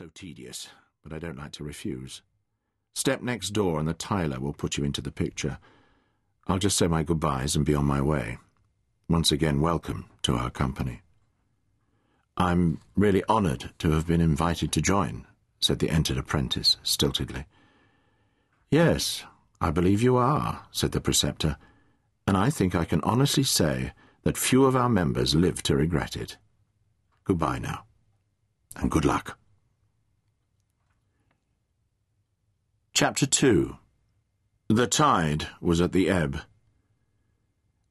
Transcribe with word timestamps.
So 0.00 0.08
tedious, 0.14 0.68
but 1.02 1.12
I 1.12 1.18
don't 1.18 1.36
like 1.36 1.52
to 1.52 1.62
refuse. 1.62 2.22
Step 2.94 3.20
next 3.20 3.50
door 3.50 3.78
and 3.78 3.86
the 3.86 3.92
Tyler 3.92 4.40
will 4.40 4.54
put 4.54 4.78
you 4.78 4.82
into 4.84 5.02
the 5.02 5.12
picture. 5.12 5.58
I'll 6.46 6.58
just 6.58 6.78
say 6.78 6.86
my 6.86 7.02
goodbyes 7.02 7.54
and 7.54 7.66
be 7.66 7.74
on 7.74 7.84
my 7.84 8.00
way. 8.00 8.38
Once 9.10 9.30
again, 9.30 9.60
welcome 9.60 10.06
to 10.22 10.36
our 10.36 10.48
company. 10.48 11.02
I'm 12.38 12.80
really 12.96 13.22
honoured 13.28 13.74
to 13.80 13.90
have 13.90 14.06
been 14.06 14.22
invited 14.22 14.72
to 14.72 14.80
join, 14.80 15.26
said 15.60 15.80
the 15.80 15.90
entered 15.90 16.16
apprentice, 16.16 16.78
stiltedly. 16.82 17.44
Yes, 18.70 19.24
I 19.60 19.70
believe 19.70 20.00
you 20.00 20.16
are, 20.16 20.62
said 20.70 20.92
the 20.92 21.02
preceptor, 21.02 21.58
and 22.26 22.38
I 22.38 22.48
think 22.48 22.74
I 22.74 22.86
can 22.86 23.02
honestly 23.02 23.44
say 23.44 23.92
that 24.22 24.38
few 24.38 24.64
of 24.64 24.74
our 24.74 24.88
members 24.88 25.34
live 25.34 25.62
to 25.64 25.76
regret 25.76 26.16
it. 26.16 26.38
Goodbye 27.24 27.58
now, 27.58 27.84
and 28.76 28.90
good 28.90 29.04
luck. 29.04 29.36
Chapter 33.00 33.24
2 33.24 33.78
The 34.68 34.86
tide 34.86 35.48
was 35.62 35.80
at 35.80 35.92
the 35.92 36.10
ebb. 36.10 36.42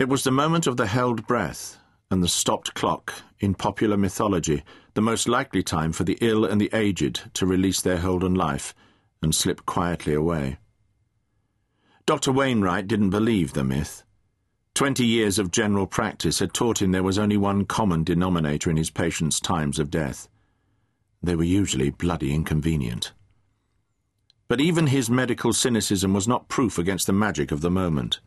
It 0.00 0.08
was 0.08 0.24
the 0.24 0.32
moment 0.32 0.66
of 0.66 0.76
the 0.76 0.88
held 0.88 1.28
breath 1.28 1.78
and 2.10 2.24
the 2.24 2.26
stopped 2.26 2.74
clock, 2.74 3.14
in 3.38 3.54
popular 3.54 3.96
mythology, 3.96 4.64
the 4.94 5.00
most 5.00 5.28
likely 5.28 5.62
time 5.62 5.92
for 5.92 6.02
the 6.02 6.18
ill 6.20 6.44
and 6.44 6.60
the 6.60 6.70
aged 6.72 7.32
to 7.34 7.46
release 7.46 7.80
their 7.80 7.98
hold 7.98 8.24
on 8.24 8.34
life 8.34 8.74
and 9.22 9.32
slip 9.32 9.64
quietly 9.64 10.12
away. 10.12 10.58
Dr. 12.04 12.32
Wainwright 12.32 12.88
didn't 12.88 13.10
believe 13.10 13.52
the 13.52 13.62
myth. 13.62 14.02
Twenty 14.74 15.06
years 15.06 15.38
of 15.38 15.52
general 15.52 15.86
practice 15.86 16.40
had 16.40 16.52
taught 16.52 16.82
him 16.82 16.90
there 16.90 17.04
was 17.04 17.16
only 17.16 17.36
one 17.36 17.64
common 17.64 18.02
denominator 18.02 18.70
in 18.70 18.76
his 18.76 18.90
patients' 18.90 19.38
times 19.38 19.78
of 19.78 19.88
death. 19.88 20.28
They 21.22 21.36
were 21.36 21.44
usually 21.44 21.90
bloody 21.90 22.34
inconvenient. 22.34 23.12
But 24.48 24.60
even 24.60 24.86
his 24.86 25.10
medical 25.10 25.52
cynicism 25.52 26.12
was 26.12 26.28
not 26.28 26.48
proof 26.48 26.78
against 26.78 27.06
the 27.06 27.12
magic 27.12 27.50
of 27.50 27.62
the 27.62 27.70
moment. 27.70 28.20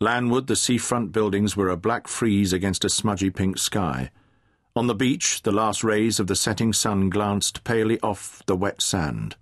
Landward, 0.00 0.46
the 0.46 0.56
seafront 0.56 1.12
buildings 1.12 1.56
were 1.56 1.68
a 1.68 1.76
black 1.76 2.06
frieze 2.06 2.52
against 2.52 2.84
a 2.84 2.88
smudgy 2.88 3.30
pink 3.30 3.58
sky. 3.58 4.10
On 4.74 4.86
the 4.86 4.94
beach, 4.94 5.42
the 5.42 5.52
last 5.52 5.84
rays 5.84 6.18
of 6.18 6.28
the 6.28 6.36
setting 6.36 6.72
sun 6.72 7.10
glanced 7.10 7.64
palely 7.64 8.00
off 8.00 8.42
the 8.46 8.56
wet 8.56 8.80
sand. 8.80 9.36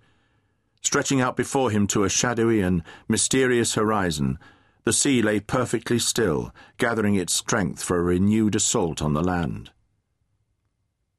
Stretching 0.81 1.21
out 1.21 1.37
before 1.37 1.69
him 1.69 1.85
to 1.87 2.03
a 2.03 2.09
shadowy 2.09 2.61
and 2.61 2.83
mysterious 3.07 3.75
horizon, 3.75 4.39
the 4.83 4.93
sea 4.93 5.21
lay 5.21 5.39
perfectly 5.39 5.99
still, 5.99 6.53
gathering 6.77 7.15
its 7.15 7.33
strength 7.33 7.83
for 7.83 7.99
a 7.99 8.03
renewed 8.03 8.55
assault 8.55 9.01
on 9.01 9.13
the 9.13 9.23
land. 9.23 9.69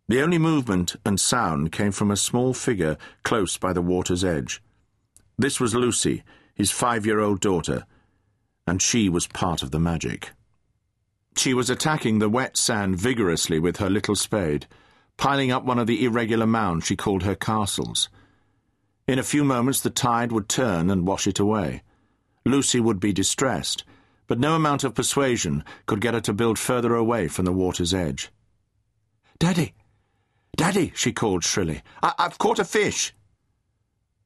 The 0.09 0.21
only 0.21 0.39
movement 0.39 0.97
and 1.07 1.19
sound 1.19 1.71
came 1.71 1.93
from 1.93 2.11
a 2.11 2.17
small 2.17 2.53
figure 2.53 2.99
close 3.23 3.57
by 3.57 3.73
the 3.73 3.81
water's 3.81 4.25
edge. 4.25 4.61
This 5.39 5.59
was 5.59 5.75
Lucy, 5.75 6.23
his 6.55 6.71
five-year-old 6.71 7.41
daughter, 7.41 7.87
and 8.67 8.81
she 8.81 9.09
was 9.09 9.27
part 9.27 9.63
of 9.63 9.71
the 9.71 9.81
magic. 9.81 10.31
She 11.37 11.55
was 11.55 11.71
attacking 11.71 12.19
the 12.19 12.29
wet 12.29 12.57
sand 12.57 12.97
vigorously 12.97 13.59
with 13.59 13.79
her 13.79 13.89
little 13.89 14.15
spade, 14.15 14.67
piling 15.17 15.51
up 15.51 15.65
one 15.65 15.79
of 15.79 15.87
the 15.87 16.05
irregular 16.05 16.47
mounds 16.47 16.87
she 16.87 16.97
called 16.97 17.23
her 17.23 17.35
castles. 17.35 18.09
In 19.09 19.19
a 19.19 19.23
few 19.23 19.43
moments 19.43 19.81
the 19.81 19.91
tide 19.91 20.31
would 20.33 20.49
turn 20.49 20.91
and 20.91 21.07
wash 21.07 21.27
it 21.27 21.39
away. 21.39 21.83
Lucy 22.45 22.81
would 22.81 23.01
be 23.01 23.13
distressed, 23.13 23.85
but 24.27 24.39
no 24.39 24.55
amount 24.55 24.85
of 24.85 24.95
persuasion 24.95 25.65
could 25.87 26.01
get 26.01 26.15
her 26.15 26.21
to 26.21 26.33
build 26.33 26.59
further 26.59 26.95
away 26.95 27.29
from 27.29 27.45
the 27.45 27.53
water's 27.53 27.95
edge. 27.95 28.31
Daddy! 29.39 29.75
Daddy! 30.57 30.93
she 30.95 31.13
called 31.13 31.45
shrilly. 31.45 31.83
I- 32.03 32.15
I've 32.19 32.39
caught 32.39 32.59
a 32.59 32.65
fish! 32.65 33.15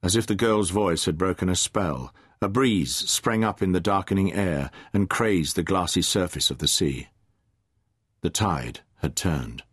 As 0.06 0.14
if 0.14 0.24
the 0.24 0.36
girl's 0.36 0.70
voice 0.70 1.06
had 1.06 1.18
broken 1.18 1.48
a 1.48 1.56
spell, 1.56 2.14
a 2.40 2.48
breeze 2.48 2.94
sprang 2.94 3.42
up 3.42 3.60
in 3.60 3.72
the 3.72 3.80
darkening 3.80 4.32
air 4.32 4.70
and 4.92 5.10
crazed 5.10 5.56
the 5.56 5.64
glassy 5.64 6.00
surface 6.00 6.48
of 6.48 6.58
the 6.58 6.68
sea. 6.68 7.08
The 8.20 8.30
tide 8.30 8.82
had 8.98 9.16
turned. 9.16 9.64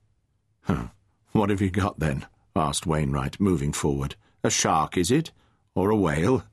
Huh. 0.63 0.87
What 1.33 1.51
have 1.51 1.61
you 1.61 1.69
got 1.69 1.99
then? 1.99 2.25
asked 2.55 2.87
Wainwright, 2.87 3.39
moving 3.39 3.73
forward. 3.73 4.15
A 4.43 4.49
shark, 4.49 4.97
is 4.97 5.11
it? 5.11 5.31
Or 5.75 5.91
a 5.91 5.95
whale? 5.95 6.43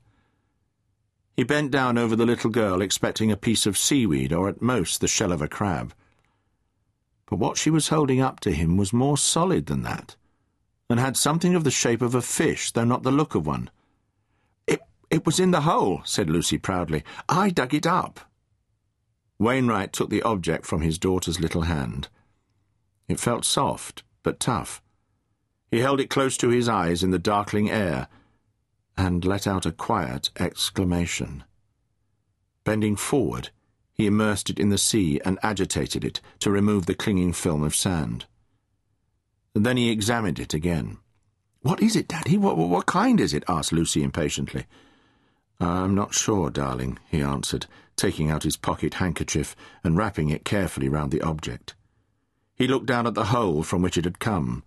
He 1.35 1.43
bent 1.43 1.71
down 1.71 1.97
over 1.97 2.15
the 2.15 2.27
little 2.27 2.51
girl, 2.51 2.83
expecting 2.83 3.31
a 3.31 3.35
piece 3.35 3.65
of 3.65 3.79
seaweed 3.79 4.31
or 4.31 4.47
at 4.47 4.61
most 4.61 5.01
the 5.01 5.07
shell 5.07 5.31
of 5.31 5.41
a 5.41 5.47
crab. 5.47 5.91
But 7.25 7.39
what 7.39 7.57
she 7.57 7.71
was 7.71 7.87
holding 7.87 8.21
up 8.21 8.41
to 8.41 8.51
him 8.51 8.77
was 8.77 8.93
more 8.93 9.17
solid 9.17 9.65
than 9.65 9.81
that, 9.81 10.17
and 10.91 10.99
had 10.99 11.17
something 11.17 11.55
of 11.55 11.63
the 11.63 11.71
shape 11.71 12.01
of 12.01 12.13
a 12.13 12.21
fish, 12.21 12.71
though 12.71 12.83
not 12.83 13.03
the 13.03 13.11
look 13.11 13.33
of 13.33 13.47
one. 13.47 13.69
It, 14.67 14.81
it 15.09 15.25
was 15.25 15.39
in 15.39 15.51
the 15.51 15.61
hole, 15.61 16.01
said 16.05 16.29
Lucy 16.29 16.57
proudly. 16.57 17.03
I 17.27 17.49
dug 17.49 17.73
it 17.73 17.87
up. 17.87 18.19
Wainwright 19.39 19.93
took 19.93 20.09
the 20.09 20.21
object 20.21 20.65
from 20.65 20.81
his 20.81 20.99
daughter's 20.99 21.39
little 21.39 21.63
hand. 21.63 22.09
It 23.07 23.19
felt 23.19 23.45
soft, 23.45 24.03
but 24.21 24.39
tough. 24.39 24.81
He 25.71 25.79
held 25.79 25.99
it 25.99 26.09
close 26.09 26.37
to 26.37 26.49
his 26.49 26.69
eyes 26.69 27.01
in 27.01 27.11
the 27.11 27.19
darkling 27.19 27.69
air 27.69 28.07
and 28.97 29.25
let 29.25 29.47
out 29.47 29.65
a 29.65 29.71
quiet 29.71 30.29
exclamation. 30.37 31.43
Bending 32.63 32.95
forward, 32.95 33.49
he 33.93 34.05
immersed 34.05 34.49
it 34.49 34.59
in 34.59 34.69
the 34.69 34.77
sea 34.77 35.19
and 35.25 35.39
agitated 35.41 36.03
it 36.03 36.21
to 36.39 36.51
remove 36.51 36.85
the 36.85 36.93
clinging 36.93 37.33
film 37.33 37.63
of 37.63 37.73
sand. 37.73 38.25
Then 39.53 39.77
he 39.77 39.89
examined 39.89 40.39
it 40.39 40.53
again. 40.53 40.97
What 41.61 41.81
is 41.81 41.95
it, 41.95 42.07
Daddy? 42.07 42.37
What, 42.37 42.57
what 42.57 42.85
kind 42.85 43.19
is 43.19 43.33
it? 43.33 43.43
asked 43.47 43.71
Lucy 43.71 44.03
impatiently. 44.03 44.65
I'm 45.59 45.93
not 45.93 46.15
sure, 46.15 46.49
darling, 46.49 46.97
he 47.09 47.21
answered, 47.21 47.67
taking 47.95 48.31
out 48.31 48.43
his 48.43 48.57
pocket 48.57 48.95
handkerchief 48.95 49.55
and 49.83 49.95
wrapping 49.95 50.29
it 50.29 50.43
carefully 50.43 50.89
round 50.89 51.11
the 51.11 51.21
object. 51.21 51.75
He 52.55 52.67
looked 52.67 52.87
down 52.87 53.05
at 53.05 53.13
the 53.13 53.25
hole 53.25 53.61
from 53.61 53.81
which 53.81 53.97
it 53.97 54.05
had 54.05 54.19
come. 54.19 54.63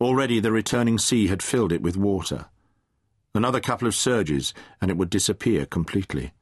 Already 0.00 0.40
the 0.40 0.52
returning 0.52 0.98
sea 0.98 1.28
had 1.28 1.42
filled 1.42 1.72
it 1.72 1.82
with 1.82 1.96
water. 1.96 2.46
Another 3.34 3.60
couple 3.60 3.86
of 3.86 3.94
surges, 3.94 4.52
and 4.80 4.90
it 4.90 4.96
would 4.96 5.10
disappear 5.10 5.66
completely. 5.66 6.32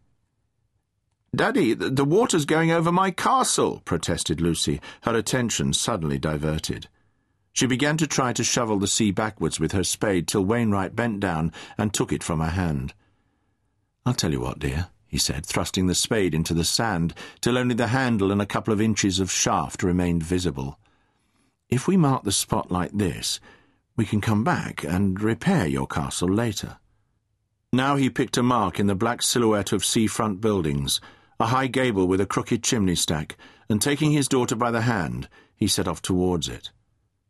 Daddy, 1.35 1.75
the 1.75 2.05
water's 2.05 2.45
going 2.45 2.71
over 2.71 2.93
my 2.93 3.11
castle, 3.11 3.83
protested 3.85 4.41
Lucy, 4.41 4.81
her 5.03 5.15
attention 5.15 5.73
suddenly 5.73 6.19
diverted. 6.19 6.89
She 7.55 7.67
began 7.67 7.97
to 7.99 8.09
try 8.09 8.33
to 8.33 8.43
shovel 8.43 8.81
the 8.81 8.89
sea 8.89 9.13
backwards 9.13 9.61
with 9.61 9.71
her 9.73 9.85
spade 9.85 10.27
till 10.27 10.45
Wainwright 10.45 10.97
bent 10.97 11.21
down 11.21 11.53
and 11.79 11.95
took 11.95 12.13
it 12.13 12.25
from 12.25 12.41
her 12.41 12.51
hand. 12.51 12.95
I'll 14.05 14.13
tell 14.13 14.33
you 14.33 14.41
what, 14.41 14.59
dear, 14.59 14.89
he 15.07 15.19
said, 15.19 15.47
thrusting 15.47 15.87
the 15.87 15.95
spade 15.95 16.35
into 16.35 16.53
the 16.53 16.65
sand 16.65 17.15
till 17.41 17.57
only 17.57 17.77
the 17.77 17.87
handle 17.87 18.33
and 18.33 18.43
a 18.43 18.47
couple 18.47 18.75
of 18.75 18.81
inches 18.81 19.21
of 19.21 19.31
shaft 19.31 19.85
remained 19.85 20.25
visible. 20.25 20.81
If 21.69 21.87
we 21.87 21.97
mark 21.97 22.25
the 22.25 22.33
spot 22.33 22.73
like 22.73 22.91
this, 22.91 23.39
we 23.97 24.05
can 24.05 24.21
come 24.21 24.43
back 24.43 24.83
and 24.83 25.21
repair 25.23 25.69
your 25.69 25.87
castle 25.87 26.29
later. 26.29 26.79
Now 27.73 27.95
he 27.95 28.11
picked 28.11 28.37
a 28.37 28.43
mark 28.43 28.81
in 28.81 28.89
the 28.89 28.97
black 28.97 29.23
silhouette 29.23 29.71
of 29.71 29.85
seafront 29.85 30.41
buildings, 30.41 31.01
a 31.39 31.47
high 31.47 31.69
gable 31.69 32.09
with 32.09 32.21
a 32.21 32.27
crooked 32.27 32.65
chimney 32.65 32.97
stack, 32.97 33.37
and 33.69 33.81
taking 33.81 34.11
his 34.11 34.27
daughter 34.27 34.57
by 34.57 34.73
the 34.73 34.81
hand, 34.81 35.29
he 35.55 35.69
set 35.69 35.87
off 35.87 36.03
towards 36.03 36.49
it. 36.49 36.73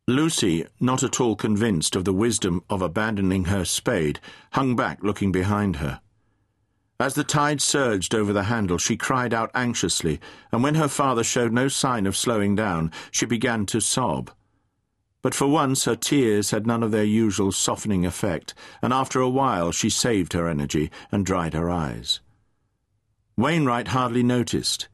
Lucy, 0.06 0.66
not 0.80 1.02
at 1.02 1.18
all 1.18 1.34
convinced 1.34 1.96
of 1.96 2.04
the 2.04 2.12
wisdom 2.12 2.62
of 2.68 2.82
abandoning 2.82 3.46
her 3.46 3.64
spade, 3.64 4.20
hung 4.52 4.76
back 4.76 4.98
looking 5.02 5.32
behind 5.32 5.76
her. 5.76 6.00
As 7.00 7.14
the 7.14 7.24
tide 7.24 7.62
surged 7.62 8.14
over 8.14 8.32
the 8.32 8.44
handle, 8.44 8.76
she 8.76 8.98
cried 8.98 9.32
out 9.32 9.50
anxiously, 9.54 10.20
and 10.52 10.62
when 10.62 10.74
her 10.74 10.88
father 10.88 11.24
showed 11.24 11.52
no 11.52 11.68
sign 11.68 12.06
of 12.06 12.16
slowing 12.16 12.54
down, 12.54 12.92
she 13.10 13.24
began 13.24 13.64
to 13.66 13.80
sob. 13.80 14.30
But 15.22 15.34
for 15.34 15.46
once 15.46 15.86
her 15.86 15.96
tears 15.96 16.50
had 16.50 16.66
none 16.66 16.82
of 16.82 16.90
their 16.90 17.02
usual 17.02 17.50
softening 17.50 18.04
effect, 18.04 18.52
and 18.82 18.92
after 18.92 19.20
a 19.20 19.28
while 19.28 19.72
she 19.72 19.88
saved 19.88 20.34
her 20.34 20.46
energy 20.46 20.90
and 21.10 21.24
dried 21.24 21.54
her 21.54 21.70
eyes. 21.70 22.20
Wainwright 23.38 23.88
hardly 23.88 24.22
noticed. 24.22 24.86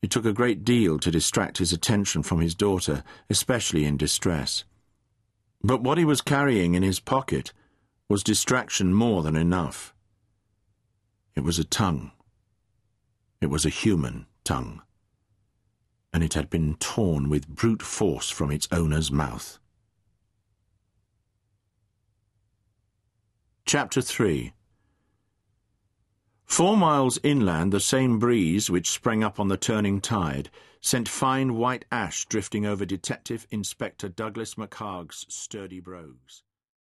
It 0.00 0.10
took 0.10 0.24
a 0.24 0.32
great 0.32 0.64
deal 0.64 0.98
to 1.00 1.10
distract 1.10 1.58
his 1.58 1.72
attention 1.72 2.22
from 2.22 2.40
his 2.40 2.54
daughter, 2.54 3.02
especially 3.28 3.84
in 3.84 3.96
distress. 3.96 4.64
But 5.62 5.82
what 5.82 5.98
he 5.98 6.04
was 6.04 6.20
carrying 6.20 6.74
in 6.74 6.84
his 6.84 7.00
pocket 7.00 7.52
was 8.08 8.22
distraction 8.22 8.94
more 8.94 9.22
than 9.22 9.34
enough. 9.34 9.92
It 11.34 11.40
was 11.40 11.58
a 11.58 11.64
tongue. 11.64 12.12
It 13.40 13.46
was 13.46 13.66
a 13.66 13.70
human 13.70 14.26
tongue. 14.44 14.82
And 16.12 16.22
it 16.22 16.34
had 16.34 16.48
been 16.48 16.76
torn 16.76 17.28
with 17.28 17.48
brute 17.48 17.82
force 17.82 18.30
from 18.30 18.50
its 18.50 18.68
owner's 18.70 19.10
mouth. 19.10 19.58
Chapter 23.66 24.00
3 24.00 24.52
Four 26.48 26.78
miles 26.78 27.20
inland, 27.22 27.72
the 27.72 27.78
same 27.78 28.18
breeze 28.18 28.68
which 28.70 28.90
sprang 28.90 29.22
up 29.22 29.38
on 29.38 29.48
the 29.48 29.58
turning 29.58 30.00
tide 30.00 30.50
sent 30.80 31.08
fine 31.08 31.54
white 31.54 31.84
ash 31.92 32.24
drifting 32.24 32.64
over 32.64 32.84
Detective 32.84 33.46
Inspector 33.50 34.08
Douglas 34.08 34.54
McHarg's 34.54 35.26
sturdy 35.28 35.78
brogues. 35.78 36.42